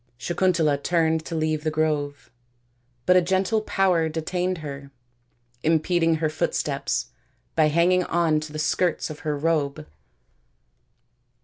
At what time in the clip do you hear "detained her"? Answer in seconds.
4.09-4.89